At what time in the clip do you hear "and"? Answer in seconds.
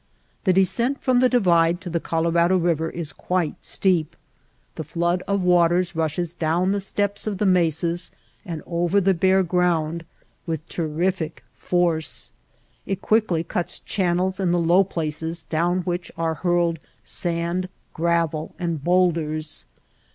8.43-8.63, 18.57-18.83